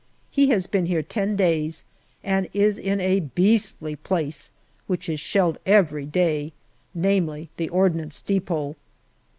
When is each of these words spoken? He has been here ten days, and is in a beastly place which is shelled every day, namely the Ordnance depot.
He 0.31 0.49
has 0.49 0.65
been 0.65 0.87
here 0.87 1.03
ten 1.03 1.35
days, 1.35 1.83
and 2.23 2.49
is 2.53 2.79
in 2.79 2.99
a 2.99 3.19
beastly 3.19 3.95
place 3.95 4.49
which 4.87 5.07
is 5.07 5.19
shelled 5.19 5.59
every 5.63 6.07
day, 6.07 6.53
namely 6.95 7.51
the 7.57 7.69
Ordnance 7.69 8.19
depot. 8.19 8.75